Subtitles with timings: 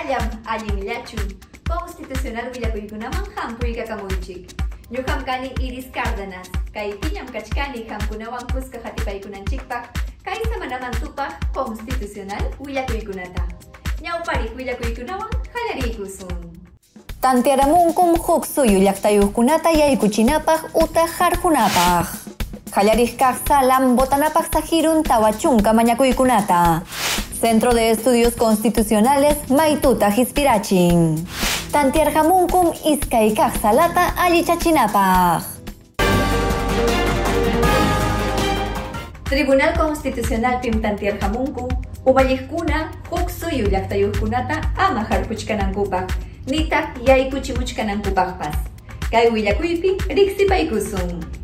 [0.00, 1.20] Ayam, Ayam Ilachu,
[1.68, 4.48] Constitucional Villacuicunaman Hampui Kakamunchik,
[4.90, 9.92] Nyuhamkani Iris Cárdenas, Kai Piñam Kachkani Hampunawan Kuska Hatipaikunanchikpak,
[10.24, 13.44] Kai Samanaman Tupak Constitucional Villacuicunata,
[14.00, 16.48] Ñaupari Villacuicunawan Halarikusun.
[17.20, 22.08] Tantiaramunkum huk suyu Yai yaykuchinapaq uta jarhunapaq.
[22.72, 26.80] Qallarij kaq salam botanapaq sahirun tawachunka chunka mañakuykunata.
[27.40, 31.26] Centro de Estudios Constitucionales Maituta Hispirachin.
[31.72, 35.42] Tantiarhamunkum iskay kaq salata allichachinapaq.
[39.24, 41.68] Tribunal Constitucional Pimtantiarhamunku,
[42.04, 46.12] umalliqkuna huk suyu llaqtayuqkunata ama harpuchkanankupaq,
[46.46, 48.56] nitaq yaykuchimuchkanankupaqpas.
[49.10, 51.39] Kay willakuypi riqsipaykusun.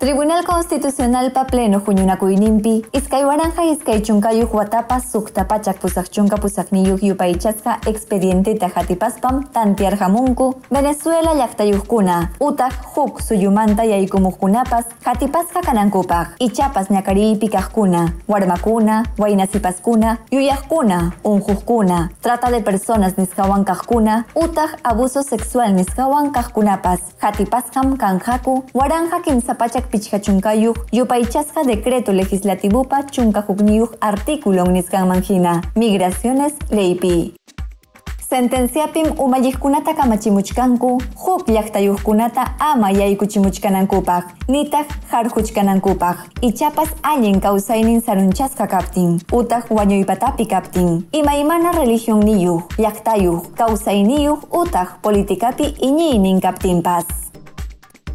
[0.00, 7.78] Tribunal Constitucional pa pleno huñunakuyninpi iskay waranja iskay chunkayuq watapas suqtapachak pusaq chunka pusaqniyuq yupaychasqa
[7.86, 19.04] expedienteta hatipaspam tantiarhamunku Venezuela llaqtayuqkuna utaq huk suyumanta yaykumuqkunapas hatipasqa kanankupaq ichapas ñakariypi kaqkuna warmakuna
[19.18, 28.64] waynasipaskuna yuyaqkuna unhuqkuna trata de personas nisqawan kaqkuna utaq abuso sexual nisqawan kaqkunapas hatipasqam kanhaku
[28.74, 37.34] waranja kimsapachak pichkachunkayu yupaychasqa decreto legislativo pa chunkajukniyuq artículo nisqanman hina migraciones leypi
[38.30, 40.90] sentenciapim umalliqkunata kamachimuchkanku
[41.22, 46.16] huk llaqtayuqkunata ama yaykuchimuchkanankupaq nitaq harjuchkanankupaq
[46.48, 51.02] ichapas allin kawsaynin sarunchasqa kaptin utaq wañuypatapi kaptin.
[51.12, 57.29] Imaymana religión niyuq llaqtayuq kawsayniyuq utaq politikapi iñiynin kaptinpas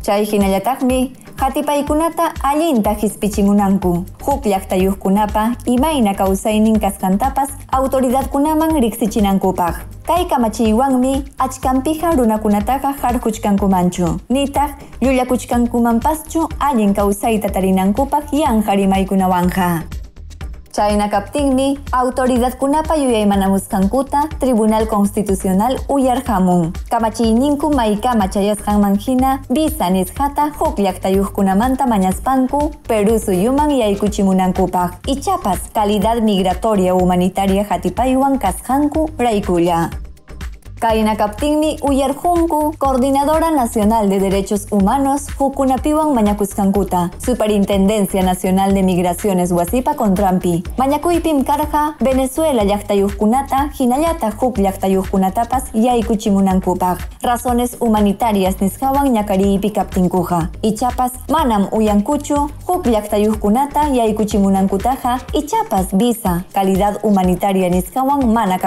[0.05, 0.99] chay hinallataqmi
[1.35, 4.05] Hatipaykunata allinta hispichimunanku.
[4.25, 9.75] Huk llaqtayuqkunapa imayna kawsaynin kaskantapas autoridadkunaman riqsichinankupaq.
[10.07, 14.07] Kay kamachiywanmi achkanpiqa runakunataqa harkuchkankumanchu.
[14.29, 14.71] Nitaq
[15.01, 19.94] llullakuchkankumanpaschu allin kawsayta tarinankupaq yanqarimaykunawanja.
[20.75, 26.73] Chayna kaptinmi autoridad kunapa yuyaymanamusqankuta Tribunal Constitucional uyarhamun.
[26.89, 34.91] Kamachiyninku maykama chayasqanman hina visa nisqata huk llaqtayuqkunamanta mañaspanku Perú suyuman yaykuchimunankupaq.
[35.07, 39.89] Ichapas calidad migratoria humanitaria hatipaywan kasqanku raykulla.
[40.79, 49.95] Kaina Kaptinmi Uyarjunku, Coordinadora Nacional de Derechos Humanos, Hukunapiwan Mañakuskankuta, Superintendencia Nacional de Migraciones Huasipa
[49.95, 61.13] Contrampi, Mañakuipim Karja, Venezuela Yachtayukunata, Hinayata Huk Yachtayukunatapas, Yaikuchimunankupag, Razones Humanitarias Nishawan Ñakariipi Kaptinkuja, Ichapas,
[61.29, 68.59] Manam Uyankuchu, Huk Yachtayukunata, Yaikuchimunankutaja, Ichapas Visa, Calidad Humanitaria Nishawan Mana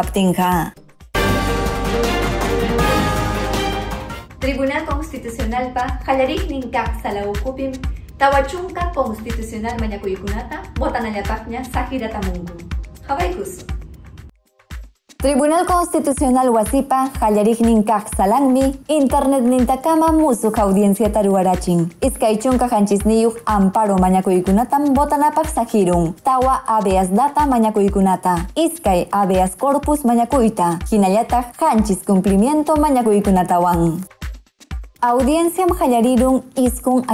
[4.38, 7.74] Tribunal Constitucional pa halariknin kaq salaukupim
[8.18, 12.54] tawachunka constitucional mañakuykunata botanallapaqña sahiratamunku.
[13.08, 13.66] Hawaykusu.
[15.18, 24.94] Tribunal Constitucional Wasipa, Jallarignin Kaq Salanmi, Internet Nintakama Musuk Audiencia Taruarachin, Iskaichunka Hanchisniyuk Amparo Mañakuykunatam
[24.94, 34.17] Botanapaq Sajirun, Tawa Abeas Data Mañakuykunata, Iskay Abeas Corpus Mañakuyta, Hinayata Hanchis Cumplimiento Mañakuykunatawan.
[35.00, 37.06] Audiencia Majayarirun Iskun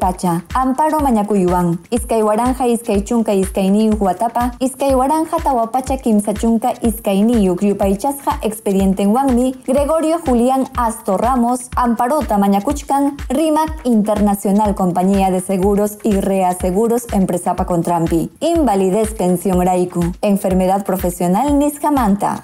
[0.00, 8.38] Pacha, Amparo Mañacuyuan, Iskay Waranja Iskay Chunka Iskayniyu Huatapa, Iskay Waranja Tawapacha Kimsachunka Iskayniyu Kriupaychasja
[8.40, 17.04] Expediente Wangmi, Gregorio Julián Astor Ramos, Amparota Mañacuchcan, RIMAC Internacional Compañía de Seguros y Reaseguros
[17.12, 22.42] Empresapa Contrampi, Invalidez Pensión Raiku, Enfermedad Profesional Niscamanta.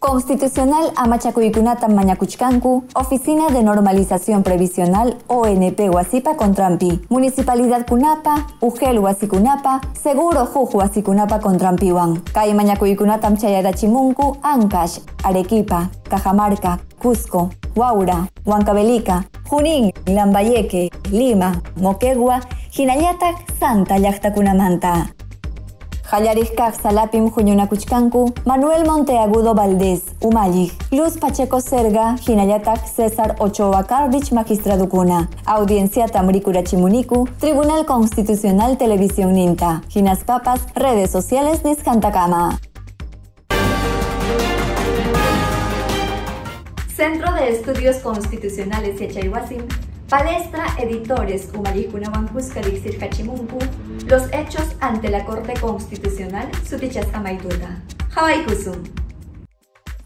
[0.00, 10.46] Constitucional Amachacuycunata Mañacuchcancu, Oficina de Normalización Previsional ONP Huasipa Contrampi, Municipalidad Cunapa, Ugel Huasicunapa, Seguro
[10.46, 21.60] Juju Huasicunapa Contrampiwan, Calle Mañacuycunatam Chayarachimuncu, Ancash, Arequipa, Cajamarca, Cusco, Huaura, Huancavelica, Junín, Lambayeque, Lima,
[21.76, 25.14] Moquegua, Jinayatac, Santa Yactacunamanta.
[26.10, 35.28] Jallarishkaq Salapim Juñunacuchcancu, Manuel Monteagudo Valdés, Umallich, Luz Pacheco Serga, Jinayatak César Ochoa Cardich Magistraducuna,
[35.46, 42.58] Audiencia Tamricurachimunicu, Tribunal Constitucional Televisión Ninta, Ginas Papas, Redes Sociales Niscantacama.
[46.96, 49.62] Centro de Estudios Constitucionales Yachayhuasim
[50.10, 52.60] Palestra Editores Umayikunawankuska
[53.00, 53.58] Hachimunku,
[54.08, 57.80] Los hechos ante la Corte Constitucional Sutichas Amaituta.
[58.16, 58.44] Hawaii.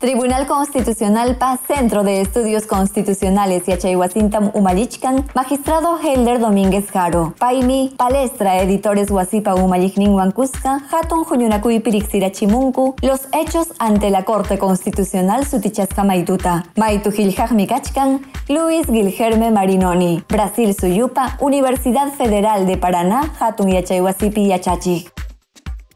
[0.05, 7.95] Tribunal Constitucional Pa Centro de Estudios Constitucionales y Achayhuacintam Umalichkan, Magistrado Helder Domínguez Jaro, Paimi,
[7.97, 15.47] Palestra, Editores Huasipa Umalignin Huancusca, Hatun Junyunakui Pirixira Chimunku, Los Hechos ante la Corte Constitucional
[15.47, 17.11] Sutichasca Maituta, Maitu
[17.53, 25.14] Mikachkan, Luis Gilgerme Marinoni, Brasil Suyupa, Universidad Federal de Paraná, Hatun Yachayhuasipi Yachachi.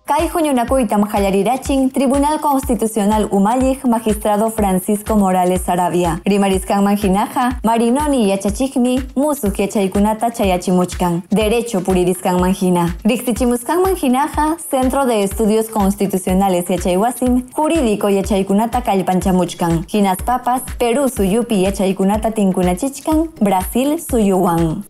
[0.09, 6.19] Kai Junyunakuytam Hayarirachin, Tribunal Constitucional Umayik, Magistrado Francisco Morales Arabia.
[6.25, 11.23] Rimariskan Manjinaja, Marinoni Yachachikmi, Musuk Yachaikunata Chayachimuchkan.
[11.31, 12.89] Derecho Puririskan Manjina.
[13.05, 19.85] Rixtichimuskan Manjinaja, Centro de Estudios Constitucionales Yachaiwasim, Jurídico Yachaikunata Kalpanchamuchkan.
[19.87, 24.85] Ginas Papas, Perú Suyupi Yachaikunata Tinkunachichkan, Brasil Suyuwan.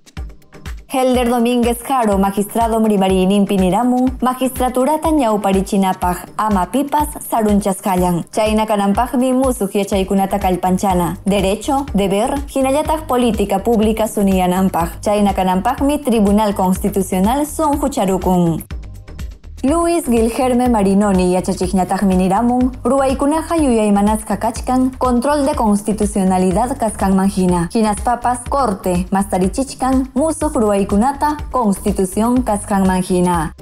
[0.91, 8.25] Helder Domínguez Jaro, magistrado Mrimarinin Piniramun, magistraturata ñawparichinapaj, ama pipas, sarunchas kallan.
[8.33, 11.19] Chayna kanampajmi musuk yachaykunata kalpanchana.
[11.27, 14.89] Derecho, deber, hinayataj política pública sunianampaj.
[15.03, 18.65] Chayna kanampajmi Tribunal Constitucional son hucharukun.
[19.65, 27.69] Luis Gilgerme Marinoni yachachikñataq miniramun, ruaykunaqa yuyaymanasqa kachkan, control de constitucionalidad kaskanman hina.
[28.05, 33.53] Papas, corte, mastarichichkan, musuq ruaykunata, constitución kaskanman hina.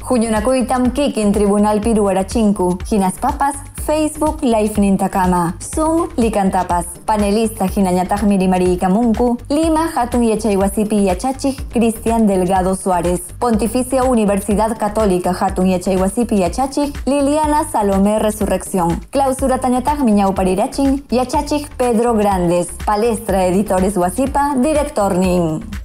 [0.00, 9.38] Juñunakuytam kikin tribunal piruarachinku, hinas papas, Facebook Live Nintakama, Zoom Licantapas, panelista Jinañataj Mirimari Kamunku,
[9.50, 18.18] Lima Hatun Yachayhuasipi Yachachik, Cristian Delgado Suárez, Pontificia Universidad Católica Hatun Yachayhuasipi Yachachik, Liliana Salomé
[18.18, 25.83] Resurrección, Clausura Tañataj Miñau Parirachin, Yachachik Pedro Grandes, Palestra Editores Huasipa, Director NIN.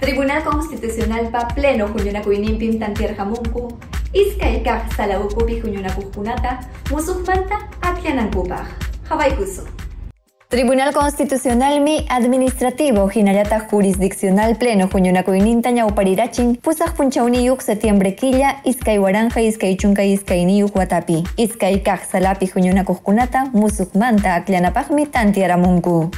[0.00, 3.78] Tribunal Constitucional pa pleno Junyunakuinimpim tantier jamunku,
[4.12, 6.60] iskay kaq salawukupi Junyunakukunata,
[6.92, 8.66] musuqmanta akllanankupaq.
[9.08, 9.64] Hawaikusu.
[10.48, 19.40] Tribunal Constitucional mi Administrativo Hinayata Jurisdiccional Pleno Juñunakuininta ñawparirachin pusaq punchawniyuq septiembre quilla iskay waranja
[19.40, 26.10] iskay chunka iskay niyuq watapi iskay kaq salapi Juñunakuqkunata musuqmanta aklanapaqmi tantiaramunku.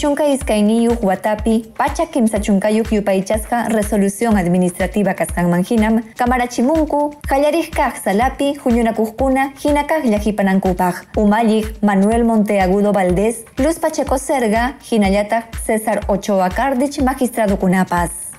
[0.00, 7.96] Chunka iskay niyuq watapi pacha kimsa chunkayuq yupaychasqa resolución administrativa kasqanman hinam kamarachimunku qallarij kaq
[8.04, 16.50] salapi huñunakuqkuna hina kaq llakipanankupaq umalliq Manuel Monteagudo Valdés Luz Pacheco Serga hinallataq César Ochoa
[16.50, 18.29] Cardich magistradokunapas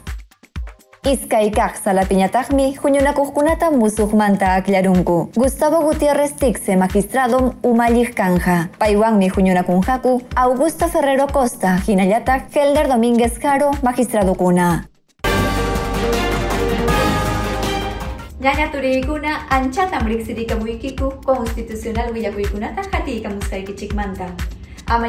[1.02, 5.32] Iskay kaq salapiñataqmi huñunakuqkunata musuqmanta aklarunku.
[5.34, 8.70] Gustavo Gutiérrez Tixe magistradom umalliq kanja.
[8.78, 14.86] Paywanmi huñunakunjaku Augusto Ferrero Costa hinallataq Helder Domínguez Caro magistradokuna.
[18.40, 24.26] Ñaña turiykuna anchatam riqsirikamunkiku constitucional willakuykunata hatiykamusqaykichikmanta.
[24.86, 25.08] Ama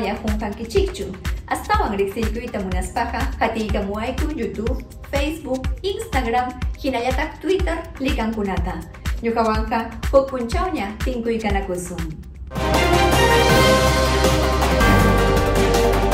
[1.53, 2.25] Основа Алексей
[2.61, 8.81] Munaspaha katika Muaiku, YouTube, Facebook, Instagram, Hinayatak Twitter, Likan Kunata.
[9.23, 11.99] Nyukawanka, Kokunchaunya, Tinku Ikanakusum.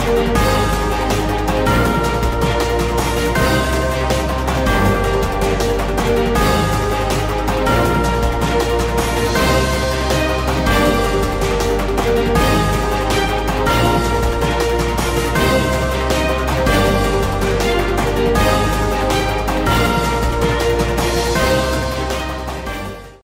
[0.09, 0.58] Thank you.